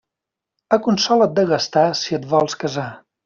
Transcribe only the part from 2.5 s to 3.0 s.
casar.